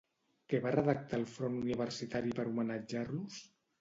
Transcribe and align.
Què 0.53 0.61
va 0.63 0.71
redactar 0.75 1.19
el 1.21 1.27
Front 1.33 1.59
Universitari 1.65 2.35
per 2.41 2.47
homenatjar-los? 2.53 3.39